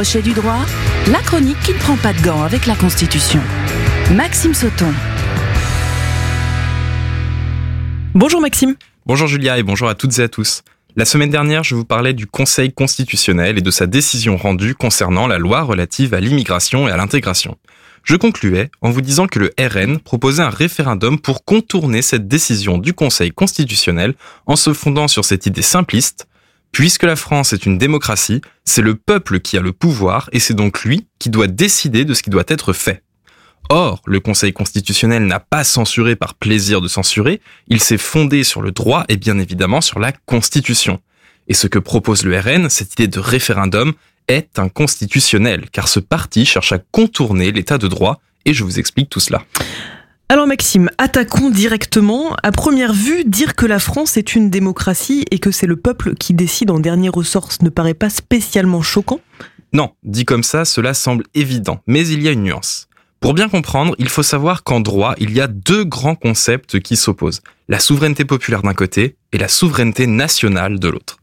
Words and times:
Crochet 0.00 0.22
du 0.22 0.32
droit, 0.32 0.64
la 1.12 1.18
chronique 1.18 1.60
qui 1.60 1.74
ne 1.74 1.78
prend 1.78 1.94
pas 1.98 2.14
de 2.14 2.22
gants 2.22 2.42
avec 2.42 2.64
la 2.64 2.74
Constitution. 2.74 3.38
Maxime 4.14 4.54
Sauton. 4.54 4.94
Bonjour 8.14 8.40
Maxime. 8.40 8.76
Bonjour 9.04 9.28
Julia 9.28 9.58
et 9.58 9.62
bonjour 9.62 9.90
à 9.90 9.94
toutes 9.94 10.18
et 10.18 10.22
à 10.22 10.28
tous. 10.28 10.62
La 10.96 11.04
semaine 11.04 11.28
dernière, 11.28 11.64
je 11.64 11.74
vous 11.74 11.84
parlais 11.84 12.14
du 12.14 12.26
Conseil 12.26 12.72
constitutionnel 12.72 13.58
et 13.58 13.60
de 13.60 13.70
sa 13.70 13.86
décision 13.86 14.38
rendue 14.38 14.74
concernant 14.74 15.26
la 15.26 15.36
loi 15.36 15.60
relative 15.60 16.14
à 16.14 16.20
l'immigration 16.20 16.88
et 16.88 16.90
à 16.90 16.96
l'intégration. 16.96 17.58
Je 18.02 18.16
concluais 18.16 18.70
en 18.80 18.90
vous 18.90 19.02
disant 19.02 19.26
que 19.26 19.38
le 19.38 19.52
RN 19.60 19.98
proposait 19.98 20.42
un 20.42 20.48
référendum 20.48 21.20
pour 21.20 21.44
contourner 21.44 22.00
cette 22.00 22.26
décision 22.26 22.78
du 22.78 22.94
Conseil 22.94 23.32
constitutionnel 23.32 24.14
en 24.46 24.56
se 24.56 24.72
fondant 24.72 25.08
sur 25.08 25.26
cette 25.26 25.44
idée 25.44 25.60
simpliste. 25.60 26.26
Puisque 26.72 27.02
la 27.02 27.16
France 27.16 27.52
est 27.52 27.66
une 27.66 27.78
démocratie, 27.78 28.40
c'est 28.64 28.82
le 28.82 28.94
peuple 28.94 29.40
qui 29.40 29.58
a 29.58 29.60
le 29.60 29.72
pouvoir 29.72 30.28
et 30.32 30.38
c'est 30.38 30.54
donc 30.54 30.82
lui 30.82 31.06
qui 31.18 31.30
doit 31.30 31.48
décider 31.48 32.04
de 32.04 32.14
ce 32.14 32.22
qui 32.22 32.30
doit 32.30 32.44
être 32.48 32.72
fait. 32.72 33.02
Or, 33.68 34.02
le 34.04 34.18
Conseil 34.18 34.52
constitutionnel 34.52 35.26
n'a 35.26 35.38
pas 35.38 35.62
censuré 35.62 36.16
par 36.16 36.34
plaisir 36.34 36.80
de 36.80 36.88
censurer, 36.88 37.40
il 37.68 37.80
s'est 37.80 37.98
fondé 37.98 38.42
sur 38.42 38.62
le 38.62 38.72
droit 38.72 39.04
et 39.08 39.16
bien 39.16 39.38
évidemment 39.38 39.80
sur 39.80 40.00
la 40.00 40.12
Constitution. 40.12 41.00
Et 41.46 41.54
ce 41.54 41.66
que 41.66 41.78
propose 41.78 42.24
le 42.24 42.38
RN, 42.38 42.68
cette 42.68 42.94
idée 42.94 43.08
de 43.08 43.20
référendum, 43.20 43.92
est 44.28 44.58
inconstitutionnel, 44.58 45.68
car 45.70 45.88
ce 45.88 46.00
parti 46.00 46.46
cherche 46.46 46.72
à 46.72 46.78
contourner 46.78 47.52
l'état 47.52 47.78
de 47.78 47.88
droit, 47.88 48.20
et 48.44 48.54
je 48.54 48.64
vous 48.64 48.78
explique 48.78 49.10
tout 49.10 49.20
cela. 49.20 49.44
Alors 50.30 50.46
Maxime, 50.46 50.90
attaquons 50.96 51.50
directement. 51.50 52.36
À 52.44 52.52
première 52.52 52.92
vue, 52.92 53.24
dire 53.24 53.56
que 53.56 53.66
la 53.66 53.80
France 53.80 54.16
est 54.16 54.36
une 54.36 54.48
démocratie 54.48 55.24
et 55.32 55.40
que 55.40 55.50
c'est 55.50 55.66
le 55.66 55.74
peuple 55.74 56.14
qui 56.14 56.34
décide 56.34 56.70
en 56.70 56.78
dernier 56.78 57.08
ressort 57.08 57.48
ne 57.62 57.68
paraît 57.68 57.94
pas 57.94 58.10
spécialement 58.10 58.80
choquant? 58.80 59.18
Non, 59.72 59.90
dit 60.04 60.24
comme 60.24 60.44
ça, 60.44 60.64
cela 60.64 60.94
semble 60.94 61.24
évident, 61.34 61.80
mais 61.88 62.06
il 62.06 62.22
y 62.22 62.28
a 62.28 62.30
une 62.30 62.44
nuance. 62.44 62.86
Pour 63.18 63.34
bien 63.34 63.48
comprendre, 63.48 63.96
il 63.98 64.08
faut 64.08 64.22
savoir 64.22 64.62
qu'en 64.62 64.78
droit, 64.78 65.16
il 65.18 65.32
y 65.32 65.40
a 65.40 65.48
deux 65.48 65.82
grands 65.82 66.14
concepts 66.14 66.78
qui 66.78 66.94
s'opposent. 66.94 67.40
La 67.68 67.80
souveraineté 67.80 68.24
populaire 68.24 68.62
d'un 68.62 68.74
côté 68.74 69.16
et 69.32 69.38
la 69.38 69.48
souveraineté 69.48 70.06
nationale 70.06 70.78
de 70.78 70.88
l'autre. 70.88 71.16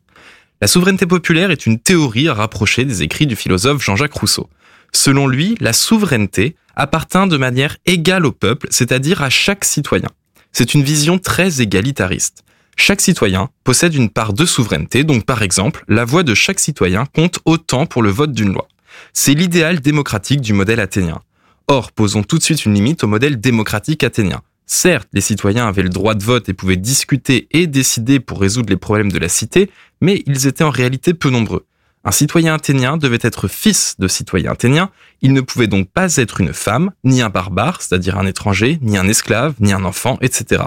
La 0.59 0.67
souveraineté 0.67 1.05
populaire 1.05 1.49
est 1.49 1.65
une 1.65 1.79
théorie 1.79 2.27
à 2.27 2.33
rapprocher 2.33 2.83
des 2.83 3.03
écrits 3.03 3.25
du 3.25 3.37
philosophe 3.37 3.81
Jean-Jacques 3.81 4.15
Rousseau. 4.15 4.49
Selon 4.93 5.27
lui, 5.27 5.55
la 5.59 5.73
souveraineté 5.73 6.55
appartient 6.75 7.27
de 7.27 7.37
manière 7.37 7.77
égale 7.85 8.25
au 8.25 8.31
peuple, 8.31 8.67
c'est-à-dire 8.71 9.21
à 9.21 9.29
chaque 9.29 9.65
citoyen. 9.65 10.09
C'est 10.51 10.73
une 10.73 10.83
vision 10.83 11.19
très 11.19 11.61
égalitariste. 11.61 12.43
Chaque 12.75 13.01
citoyen 13.01 13.49
possède 13.63 13.95
une 13.95 14.09
part 14.09 14.33
de 14.33 14.45
souveraineté, 14.45 15.03
donc 15.03 15.25
par 15.25 15.41
exemple, 15.41 15.83
la 15.87 16.05
voix 16.05 16.23
de 16.23 16.35
chaque 16.35 16.59
citoyen 16.59 17.05
compte 17.05 17.39
autant 17.45 17.87
pour 17.87 18.03
le 18.03 18.11
vote 18.11 18.31
d'une 18.31 18.53
loi. 18.53 18.67
C'est 19.13 19.33
l'idéal 19.33 19.79
démocratique 19.79 20.41
du 20.41 20.53
modèle 20.53 20.79
athénien. 20.79 21.21
Or, 21.67 21.91
posons 21.91 22.23
tout 22.23 22.37
de 22.37 22.43
suite 22.43 22.65
une 22.65 22.75
limite 22.75 23.03
au 23.03 23.07
modèle 23.07 23.39
démocratique 23.39 24.03
athénien. 24.03 24.41
Certes, 24.67 25.07
les 25.13 25.21
citoyens 25.21 25.67
avaient 25.67 25.81
le 25.81 25.89
droit 25.89 26.13
de 26.13 26.23
vote 26.23 26.49
et 26.49 26.53
pouvaient 26.53 26.77
discuter 26.77 27.47
et 27.51 27.67
décider 27.67 28.19
pour 28.19 28.39
résoudre 28.39 28.69
les 28.69 28.77
problèmes 28.77 29.11
de 29.11 29.17
la 29.17 29.29
cité, 29.29 29.71
mais 30.01 30.23
ils 30.27 30.45
étaient 30.45 30.63
en 30.63 30.69
réalité 30.69 31.13
peu 31.13 31.29
nombreux. 31.29 31.65
Un 32.03 32.11
citoyen 32.11 32.53
athénien 32.53 32.97
devait 32.97 33.19
être 33.21 33.47
fils 33.47 33.95
de 33.99 34.07
citoyen 34.07 34.51
athénien, 34.51 34.91
il 35.21 35.33
ne 35.33 35.41
pouvait 35.41 35.67
donc 35.67 35.89
pas 35.89 36.15
être 36.17 36.39
une 36.39 36.53
femme, 36.53 36.91
ni 37.03 37.21
un 37.21 37.29
barbare, 37.29 37.81
c'est-à-dire 37.81 38.17
un 38.17 38.25
étranger, 38.25 38.79
ni 38.81 38.97
un 38.97 39.07
esclave, 39.07 39.55
ni 39.59 39.73
un 39.73 39.83
enfant, 39.83 40.17
etc. 40.21 40.63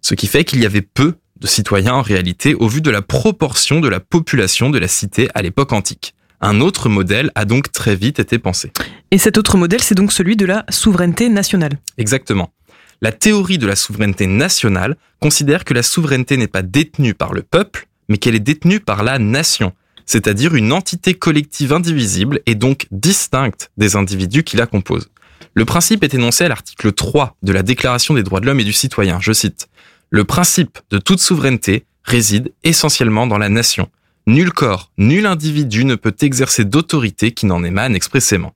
Ce 0.00 0.14
qui 0.14 0.26
fait 0.26 0.44
qu'il 0.44 0.60
y 0.60 0.66
avait 0.66 0.82
peu 0.82 1.16
de 1.40 1.46
citoyens 1.46 1.94
en 1.94 2.02
réalité 2.02 2.54
au 2.54 2.68
vu 2.68 2.80
de 2.80 2.90
la 2.90 3.02
proportion 3.02 3.80
de 3.80 3.88
la 3.88 4.00
population 4.00 4.70
de 4.70 4.78
la 4.78 4.88
cité 4.88 5.28
à 5.34 5.42
l'époque 5.42 5.72
antique. 5.72 6.14
Un 6.40 6.60
autre 6.60 6.88
modèle 6.88 7.32
a 7.34 7.44
donc 7.44 7.72
très 7.72 7.96
vite 7.96 8.20
été 8.20 8.38
pensé. 8.38 8.72
Et 9.10 9.18
cet 9.18 9.38
autre 9.38 9.56
modèle, 9.56 9.82
c'est 9.82 9.96
donc 9.96 10.12
celui 10.12 10.36
de 10.36 10.46
la 10.46 10.64
souveraineté 10.68 11.28
nationale. 11.28 11.78
Exactement. 11.96 12.52
La 13.00 13.12
théorie 13.12 13.58
de 13.58 13.66
la 13.66 13.76
souveraineté 13.76 14.26
nationale 14.26 14.96
considère 15.20 15.64
que 15.64 15.74
la 15.74 15.82
souveraineté 15.82 16.36
n'est 16.36 16.48
pas 16.48 16.62
détenue 16.62 17.14
par 17.14 17.32
le 17.32 17.42
peuple, 17.42 17.88
mais 18.08 18.18
qu'elle 18.18 18.34
est 18.34 18.40
détenue 18.40 18.80
par 18.80 19.02
la 19.02 19.18
nation, 19.18 19.72
c'est-à-dire 20.08 20.54
une 20.54 20.72
entité 20.72 21.12
collective 21.12 21.74
indivisible 21.74 22.40
et 22.46 22.54
donc 22.54 22.86
distincte 22.90 23.70
des 23.76 23.94
individus 23.94 24.42
qui 24.42 24.56
la 24.56 24.66
composent. 24.66 25.10
Le 25.52 25.66
principe 25.66 26.02
est 26.02 26.14
énoncé 26.14 26.44
à 26.44 26.48
l'article 26.48 26.92
3 26.92 27.36
de 27.42 27.52
la 27.52 27.62
Déclaration 27.62 28.14
des 28.14 28.22
droits 28.22 28.40
de 28.40 28.46
l'homme 28.46 28.58
et 28.58 28.64
du 28.64 28.72
citoyen, 28.72 29.18
je 29.20 29.32
cite. 29.32 29.68
Le 30.08 30.24
principe 30.24 30.78
de 30.90 30.96
toute 30.96 31.20
souveraineté 31.20 31.84
réside 32.04 32.54
essentiellement 32.64 33.26
dans 33.26 33.36
la 33.36 33.50
nation. 33.50 33.90
Nul 34.26 34.50
corps, 34.50 34.90
nul 34.96 35.26
individu 35.26 35.84
ne 35.84 35.94
peut 35.94 36.16
exercer 36.22 36.64
d'autorité 36.64 37.32
qui 37.32 37.44
n'en 37.44 37.62
émane 37.62 37.94
expressément. 37.94 38.54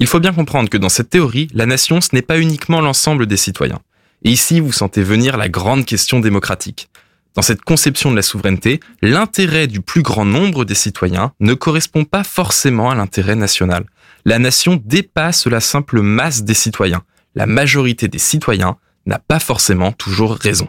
Il 0.00 0.08
faut 0.08 0.20
bien 0.20 0.32
comprendre 0.32 0.68
que 0.68 0.76
dans 0.76 0.88
cette 0.88 1.10
théorie, 1.10 1.48
la 1.54 1.66
nation, 1.66 2.00
ce 2.00 2.08
n'est 2.14 2.22
pas 2.22 2.40
uniquement 2.40 2.80
l'ensemble 2.80 3.26
des 3.26 3.36
citoyens. 3.36 3.80
Et 4.24 4.30
ici, 4.30 4.58
vous 4.58 4.72
sentez 4.72 5.04
venir 5.04 5.36
la 5.36 5.48
grande 5.48 5.84
question 5.84 6.18
démocratique. 6.18 6.88
Dans 7.34 7.42
cette 7.42 7.62
conception 7.62 8.10
de 8.10 8.16
la 8.16 8.22
souveraineté, 8.22 8.80
l'intérêt 9.02 9.66
du 9.66 9.80
plus 9.80 10.02
grand 10.02 10.24
nombre 10.24 10.64
des 10.64 10.74
citoyens 10.74 11.32
ne 11.40 11.54
correspond 11.54 12.04
pas 12.04 12.24
forcément 12.24 12.90
à 12.90 12.94
l'intérêt 12.94 13.36
national. 13.36 13.84
La 14.24 14.38
nation 14.38 14.80
dépasse 14.84 15.46
la 15.46 15.60
simple 15.60 16.00
masse 16.00 16.42
des 16.42 16.54
citoyens. 16.54 17.02
La 17.34 17.46
majorité 17.46 18.08
des 18.08 18.18
citoyens 18.18 18.76
n'a 19.06 19.18
pas 19.18 19.38
forcément 19.38 19.92
toujours 19.92 20.34
raison. 20.34 20.68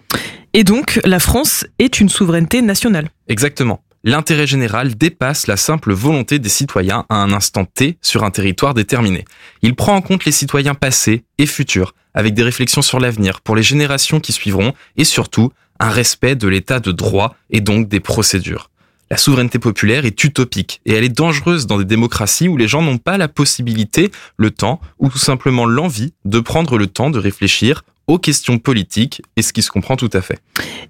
Et 0.53 0.63
donc, 0.63 0.99
la 1.03 1.19
France 1.19 1.65
est 1.79 1.99
une 1.99 2.09
souveraineté 2.09 2.61
nationale. 2.61 3.09
Exactement 3.27 3.81
l'intérêt 4.03 4.47
général 4.47 4.95
dépasse 4.95 5.47
la 5.47 5.57
simple 5.57 5.93
volonté 5.93 6.39
des 6.39 6.49
citoyens 6.49 7.05
à 7.09 7.15
un 7.15 7.31
instant 7.33 7.65
T 7.65 7.97
sur 8.01 8.23
un 8.23 8.31
territoire 8.31 8.73
déterminé. 8.73 9.25
Il 9.61 9.75
prend 9.75 9.95
en 9.95 10.01
compte 10.01 10.25
les 10.25 10.31
citoyens 10.31 10.75
passés 10.75 11.23
et 11.37 11.45
futurs, 11.45 11.93
avec 12.13 12.33
des 12.33 12.43
réflexions 12.43 12.81
sur 12.81 12.99
l'avenir 12.99 13.41
pour 13.41 13.55
les 13.55 13.63
générations 13.63 14.19
qui 14.19 14.31
suivront, 14.31 14.73
et 14.97 15.03
surtout 15.03 15.51
un 15.79 15.89
respect 15.89 16.35
de 16.35 16.47
l'état 16.47 16.79
de 16.79 16.91
droit 16.91 17.35
et 17.49 17.61
donc 17.61 17.87
des 17.87 17.99
procédures. 17.99 18.69
La 19.11 19.17
souveraineté 19.17 19.57
populaire 19.57 20.05
est 20.05 20.23
utopique 20.23 20.81
et 20.85 20.93
elle 20.93 21.03
est 21.03 21.09
dangereuse 21.09 21.65
dans 21.65 21.79
des 21.79 21.85
démocraties 21.85 22.47
où 22.47 22.57
les 22.57 22.67
gens 22.67 22.83
n'ont 22.83 22.99
pas 22.99 23.17
la 23.17 23.27
possibilité, 23.27 24.11
le 24.37 24.51
temps 24.51 24.79
ou 24.99 25.09
tout 25.09 25.17
simplement 25.17 25.65
l'envie 25.65 26.13
de 26.25 26.39
prendre 26.39 26.77
le 26.77 26.85
temps 26.85 27.09
de 27.09 27.17
réfléchir 27.17 27.83
aux 28.09 28.17
questions 28.17 28.57
politiques 28.57 29.21
et 29.35 29.43
ce 29.43 29.53
qui 29.53 29.61
se 29.61 29.69
comprend 29.69 29.95
tout 29.95 30.09
à 30.13 30.21
fait. 30.21 30.39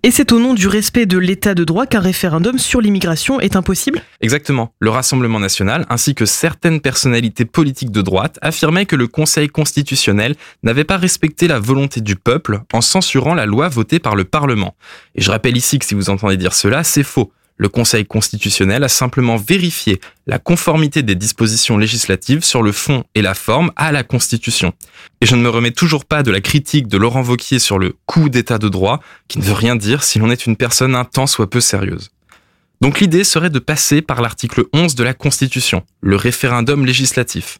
Et 0.03 0.09
c'est 0.09 0.31
au 0.31 0.39
nom 0.39 0.53
du 0.53 0.67
respect 0.67 1.05
de 1.05 1.17
l'état 1.17 1.53
de 1.53 1.65
droit 1.65 1.85
qu'un 1.85 1.99
référendum 1.99 2.57
sur 2.57 2.79
l'immigration 2.79 3.41
est 3.41 3.57
impossible 3.57 4.01
Exactement. 4.21 4.73
Le 4.79 4.89
Rassemblement 4.89 5.39
national 5.39 5.85
ainsi 5.89 6.15
que 6.15 6.25
certaines 6.25 6.79
personnalités 6.79 7.43
politiques 7.43 7.91
de 7.91 8.01
droite 8.01 8.39
affirmaient 8.41 8.85
que 8.85 8.95
le 8.95 9.07
Conseil 9.07 9.49
constitutionnel 9.49 10.35
n'avait 10.63 10.85
pas 10.85 10.97
respecté 10.97 11.49
la 11.49 11.59
volonté 11.59 11.99
du 11.99 12.15
peuple 12.15 12.61
en 12.71 12.79
censurant 12.79 13.33
la 13.33 13.45
loi 13.45 13.67
votée 13.67 13.99
par 13.99 14.15
le 14.15 14.23
Parlement. 14.23 14.75
Et 15.15 15.21
je 15.21 15.29
rappelle 15.29 15.57
ici 15.57 15.77
que 15.77 15.85
si 15.85 15.95
vous 15.95 16.09
entendez 16.09 16.37
dire 16.37 16.53
cela, 16.53 16.85
c'est 16.85 17.03
faux 17.03 17.33
le 17.59 17.69
Conseil 17.69 18.05
constitutionnel 18.05 18.83
a 18.83 18.87
simplement 18.87 19.35
vérifié 19.35 19.99
la 20.25 20.39
conformité 20.39 21.03
des 21.03 21.15
dispositions 21.15 21.77
législatives 21.77 22.43
sur 22.43 22.63
le 22.63 22.71
fond 22.71 23.03
et 23.15 23.21
la 23.21 23.33
forme 23.33 23.71
à 23.75 23.91
la 23.91 24.03
Constitution. 24.03 24.73
Et 25.21 25.25
je 25.25 25.35
ne 25.35 25.41
me 25.41 25.49
remets 25.49 25.71
toujours 25.71 26.05
pas 26.05 26.23
de 26.23 26.31
la 26.31 26.39
critique 26.39 26.87
de 26.87 26.97
Laurent 26.97 27.21
Vauquier 27.21 27.59
sur 27.59 27.77
le 27.77 27.95
coup 28.05 28.29
d'état 28.29 28.57
de 28.57 28.69
droit, 28.69 29.01
qui 29.27 29.39
ne 29.39 29.43
veut 29.43 29.53
rien 29.53 29.75
dire 29.75 30.03
si 30.03 30.19
l'on 30.19 30.31
est 30.31 30.45
une 30.45 30.55
personne 30.55 30.95
un 30.95 31.03
tant 31.03 31.27
soit 31.27 31.49
peu 31.49 31.59
sérieuse. 31.59 32.11
Donc 32.79 33.01
l'idée 33.01 33.25
serait 33.25 33.49
de 33.49 33.59
passer 33.59 34.01
par 34.01 34.21
l'article 34.21 34.63
11 34.71 34.95
de 34.95 35.03
la 35.03 35.13
Constitution, 35.13 35.83
le 35.99 36.15
référendum 36.15 36.85
législatif. 36.85 37.57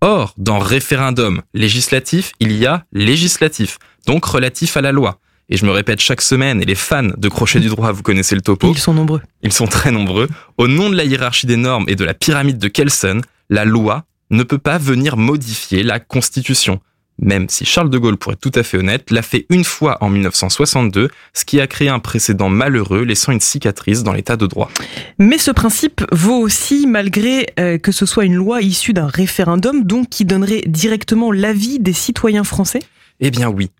Or, 0.00 0.32
dans 0.38 0.60
référendum 0.60 1.42
législatif, 1.54 2.32
il 2.38 2.52
y 2.52 2.66
a 2.66 2.84
législatif, 2.92 3.78
donc 4.06 4.24
relatif 4.24 4.76
à 4.76 4.80
la 4.80 4.92
loi 4.92 5.18
et 5.50 5.56
je 5.56 5.66
me 5.66 5.72
répète 5.72 6.00
chaque 6.00 6.22
semaine, 6.22 6.62
et 6.62 6.64
les 6.64 6.76
fans 6.76 7.10
de 7.16 7.28
Crochet 7.28 7.60
du 7.60 7.68
droit, 7.68 7.90
vous 7.92 8.02
connaissez 8.02 8.36
le 8.36 8.40
topo. 8.40 8.70
Ils 8.72 8.78
sont 8.78 8.94
nombreux. 8.94 9.20
Ils 9.42 9.52
sont 9.52 9.66
très 9.66 9.90
nombreux. 9.90 10.28
Au 10.56 10.68
nom 10.68 10.88
de 10.88 10.96
la 10.96 11.04
hiérarchie 11.04 11.46
des 11.46 11.56
normes 11.56 11.84
et 11.88 11.96
de 11.96 12.04
la 12.04 12.14
pyramide 12.14 12.58
de 12.58 12.68
Kelsen, 12.68 13.20
la 13.50 13.64
loi 13.64 14.04
ne 14.30 14.44
peut 14.44 14.58
pas 14.58 14.78
venir 14.78 15.16
modifier 15.16 15.82
la 15.82 15.98
Constitution. 15.98 16.80
Même 17.22 17.48
si 17.50 17.66
Charles 17.66 17.90
de 17.90 17.98
Gaulle, 17.98 18.16
pour 18.16 18.32
être 18.32 18.40
tout 18.40 18.52
à 18.54 18.62
fait 18.62 18.78
honnête, 18.78 19.10
l'a 19.10 19.20
fait 19.20 19.44
une 19.50 19.64
fois 19.64 19.98
en 20.00 20.08
1962, 20.08 21.10
ce 21.34 21.44
qui 21.44 21.60
a 21.60 21.66
créé 21.66 21.88
un 21.88 21.98
précédent 21.98 22.48
malheureux 22.48 23.02
laissant 23.02 23.32
une 23.32 23.40
cicatrice 23.40 24.02
dans 24.02 24.14
l'état 24.14 24.36
de 24.36 24.46
droit. 24.46 24.70
Mais 25.18 25.36
ce 25.36 25.50
principe 25.50 26.02
vaut 26.12 26.38
aussi 26.38 26.86
malgré 26.86 27.48
euh, 27.58 27.76
que 27.76 27.92
ce 27.92 28.06
soit 28.06 28.24
une 28.24 28.36
loi 28.36 28.62
issue 28.62 28.94
d'un 28.94 29.08
référendum, 29.08 29.84
donc 29.84 30.08
qui 30.08 30.24
donnerait 30.24 30.62
directement 30.66 31.30
l'avis 31.30 31.78
des 31.78 31.92
citoyens 31.92 32.44
français? 32.44 32.80
Eh 33.20 33.30
bien 33.30 33.50
oui, 33.50 33.70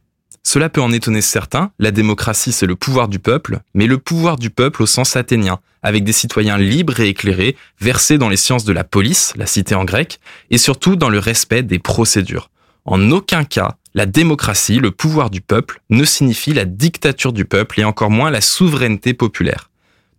cela 0.43 0.69
peut 0.69 0.81
en 0.81 0.93
étonner 0.93 1.21
certains, 1.21 1.71
la 1.79 1.91
démocratie 1.91 2.53
c'est 2.53 2.67
le 2.67 2.77
pouvoir 2.77 3.09
du 3.09 3.19
peuple, 3.19 3.61
mais 3.75 3.87
le 3.87 3.99
pouvoir 3.99 4.37
du 4.37 4.51
peuple 4.51 4.83
au 4.83 4.87
sens 4.87 5.17
athénien, 5.17 5.61
avec 5.83 6.05
des 6.05 6.13
citoyens 6.13 6.59
libres 6.59 7.01
et 7.01 7.09
éclairés, 7.09 7.57
versés 7.81 8.19
dans 8.19 8.29
les 8.29 8.37
sciences 8.37 8.65
de 8.65 8.73
la 8.73 8.85
police, 8.85 9.33
la 9.37 9.47
cité 9.47 9.75
en 9.75 9.85
grec, 9.85 10.21
et 10.51 10.59
surtout 10.59 10.97
dans 10.97 11.09
le 11.09 11.19
respect 11.19 11.63
des 11.63 11.79
procédures. 11.79 12.51
En 12.85 13.11
aucun 13.11 13.45
cas, 13.45 13.77
la 13.95 14.07
démocratie, 14.07 14.79
le 14.79 14.91
pouvoir 14.91 15.31
du 15.31 15.41
peuple, 15.41 15.81
ne 15.91 16.05
signifie 16.05 16.53
la 16.53 16.65
dictature 16.65 17.33
du 17.33 17.45
peuple 17.45 17.81
et 17.81 17.85
encore 17.85 18.11
moins 18.11 18.31
la 18.31 18.41
souveraineté 18.41 19.15
populaire. 19.15 19.70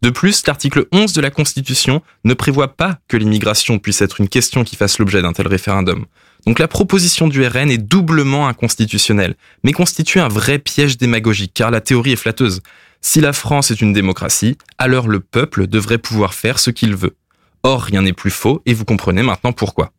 De 0.01 0.09
plus, 0.09 0.47
l'article 0.47 0.87
11 0.91 1.13
de 1.13 1.21
la 1.21 1.29
Constitution 1.29 2.01
ne 2.23 2.33
prévoit 2.33 2.75
pas 2.75 2.97
que 3.07 3.17
l'immigration 3.17 3.77
puisse 3.77 4.01
être 4.01 4.19
une 4.19 4.29
question 4.29 4.63
qui 4.63 4.75
fasse 4.75 4.97
l'objet 4.97 5.21
d'un 5.21 5.31
tel 5.31 5.47
référendum. 5.47 6.05
Donc 6.47 6.57
la 6.57 6.67
proposition 6.67 7.27
du 7.27 7.45
RN 7.45 7.69
est 7.69 7.77
doublement 7.77 8.47
inconstitutionnelle, 8.47 9.35
mais 9.63 9.73
constitue 9.73 10.19
un 10.19 10.27
vrai 10.27 10.57
piège 10.57 10.97
démagogique, 10.97 11.53
car 11.53 11.69
la 11.69 11.81
théorie 11.81 12.13
est 12.13 12.15
flatteuse. 12.15 12.61
Si 13.01 13.21
la 13.21 13.31
France 13.31 13.69
est 13.69 13.81
une 13.81 13.93
démocratie, 13.93 14.57
alors 14.79 15.07
le 15.07 15.19
peuple 15.19 15.67
devrait 15.67 15.99
pouvoir 15.99 16.33
faire 16.33 16.57
ce 16.57 16.71
qu'il 16.71 16.95
veut. 16.95 17.15
Or, 17.61 17.83
rien 17.83 18.01
n'est 18.01 18.13
plus 18.13 18.31
faux, 18.31 18.63
et 18.65 18.73
vous 18.73 18.85
comprenez 18.85 19.21
maintenant 19.21 19.53
pourquoi. 19.53 19.91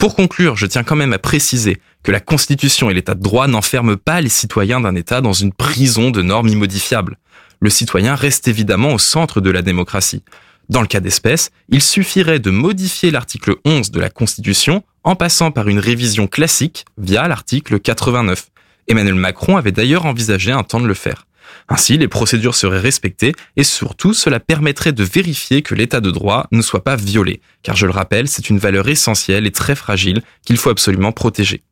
Pour 0.00 0.16
conclure, 0.16 0.56
je 0.56 0.66
tiens 0.66 0.82
quand 0.82 0.96
même 0.96 1.12
à 1.12 1.18
préciser 1.18 1.80
que 2.02 2.10
la 2.10 2.18
Constitution 2.18 2.90
et 2.90 2.94
l'État 2.94 3.14
de 3.14 3.22
droit 3.22 3.46
n'enferment 3.46 3.96
pas 3.96 4.20
les 4.20 4.28
citoyens 4.28 4.80
d'un 4.80 4.96
État 4.96 5.20
dans 5.20 5.32
une 5.32 5.52
prison 5.52 6.10
de 6.10 6.22
normes 6.22 6.48
immodifiables 6.48 7.16
le 7.60 7.70
citoyen 7.70 8.14
reste 8.14 8.48
évidemment 8.48 8.94
au 8.94 8.98
centre 8.98 9.40
de 9.40 9.50
la 9.50 9.62
démocratie. 9.62 10.24
Dans 10.68 10.80
le 10.80 10.86
cas 10.86 11.00
d'espèce, 11.00 11.50
il 11.68 11.82
suffirait 11.82 12.38
de 12.38 12.50
modifier 12.50 13.10
l'article 13.10 13.56
11 13.64 13.90
de 13.90 14.00
la 14.00 14.08
Constitution 14.08 14.82
en 15.04 15.16
passant 15.16 15.50
par 15.50 15.68
une 15.68 15.78
révision 15.78 16.26
classique 16.26 16.84
via 16.96 17.28
l'article 17.28 17.80
89. 17.80 18.48
Emmanuel 18.88 19.14
Macron 19.14 19.56
avait 19.56 19.72
d'ailleurs 19.72 20.06
envisagé 20.06 20.52
un 20.52 20.62
temps 20.62 20.80
de 20.80 20.86
le 20.86 20.94
faire. 20.94 21.26
Ainsi, 21.68 21.98
les 21.98 22.08
procédures 22.08 22.54
seraient 22.54 22.80
respectées 22.80 23.32
et 23.56 23.64
surtout 23.64 24.14
cela 24.14 24.40
permettrait 24.40 24.92
de 24.92 25.04
vérifier 25.04 25.62
que 25.62 25.74
l'état 25.74 26.00
de 26.00 26.10
droit 26.10 26.46
ne 26.52 26.62
soit 26.62 26.84
pas 26.84 26.96
violé, 26.96 27.40
car 27.62 27.76
je 27.76 27.86
le 27.86 27.92
rappelle, 27.92 28.28
c'est 28.28 28.50
une 28.50 28.58
valeur 28.58 28.88
essentielle 28.88 29.46
et 29.46 29.52
très 29.52 29.74
fragile 29.74 30.22
qu'il 30.44 30.56
faut 30.56 30.70
absolument 30.70 31.12
protéger. 31.12 31.62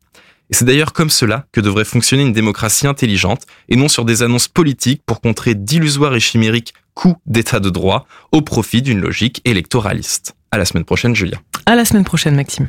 Et 0.51 0.55
c'est 0.55 0.65
d'ailleurs 0.65 0.93
comme 0.93 1.11
cela 1.11 1.47
que 1.53 1.61
devrait 1.61 1.85
fonctionner 1.85 2.23
une 2.23 2.33
démocratie 2.33 2.87
intelligente, 2.87 3.43
et 3.69 3.77
non 3.77 3.89
sur 3.89 4.05
des 4.05 4.23
annonces 4.23 4.49
politiques 4.49 5.03
pour 5.05 5.21
contrer 5.21 5.55
d'illusoires 5.55 6.15
et 6.15 6.21
chimériques 6.21 6.75
coups 6.95 7.17
d'état 7.27 7.61
de 7.61 7.71
droit 7.71 8.07
au 8.33 8.43
profit 8.43 8.83
d'une 8.83 9.01
logique 9.01 9.41
électoraliste. 9.45 10.35
À 10.51 10.59
la 10.59 10.65
semaine 10.65 10.85
prochaine, 10.85 11.15
Julia. 11.15 11.39
À 11.67 11.77
la 11.77 11.85
semaine 11.85 12.05
prochaine, 12.05 12.35
Maxime. 12.35 12.69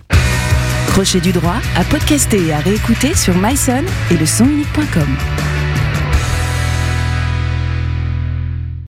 Crochet 0.90 1.22
du 1.22 1.32
droit 1.32 1.58
à 1.76 1.84
podcaster 1.86 2.48
et 2.48 2.52
à 2.52 2.60
réécouter 2.60 3.16
sur 3.16 3.36
myson 3.38 3.84
et 4.12 4.18
le. 4.18 5.59